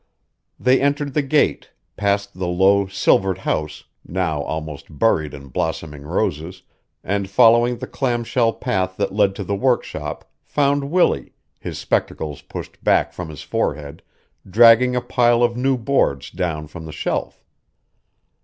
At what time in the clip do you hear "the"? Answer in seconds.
1.13-1.21, 2.33-2.47, 7.77-7.85, 9.43-9.53, 16.85-16.91